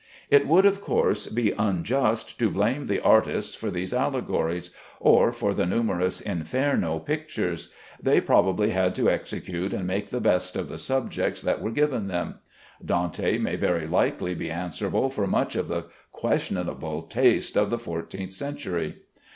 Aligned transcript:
It 0.31 0.47
would, 0.47 0.65
of 0.65 0.81
course, 0.81 1.27
be 1.27 1.51
unjust 1.51 2.39
to 2.39 2.49
blame 2.49 2.87
the 2.87 2.99
artists 3.03 3.53
for 3.55 3.69
these 3.69 3.93
allegories, 3.93 4.71
or 4.99 5.31
for 5.31 5.53
the 5.53 5.67
numerous 5.67 6.19
"Inferno" 6.21 6.97
pictures. 6.97 7.71
They 8.01 8.19
probably 8.19 8.71
had 8.71 8.95
to 8.95 9.11
execute 9.11 9.73
and 9.75 9.85
make 9.85 10.07
the 10.09 10.19
best 10.19 10.55
of 10.55 10.69
the 10.69 10.79
subjects 10.79 11.43
that 11.43 11.61
were 11.61 11.69
given 11.69 12.07
them. 12.07 12.39
Dante 12.83 13.37
may 13.37 13.57
very 13.57 13.85
likely 13.85 14.33
be 14.33 14.49
answerable 14.49 15.11
for 15.11 15.27
much 15.27 15.55
of 15.55 15.67
the 15.67 15.85
questionable 16.11 17.03
taste 17.03 17.55
of 17.55 17.69
the 17.69 17.77
fourteenth 17.77 18.33
century. 18.33 19.03